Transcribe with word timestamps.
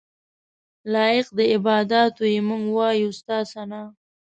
لایق 0.93 1.27
د 1.37 1.39
عباداتو 1.53 2.23
یې 2.33 2.39
موږ 2.49 2.65
وایو 2.77 3.09
ستا 3.19 3.37
ثناء. 3.51 3.87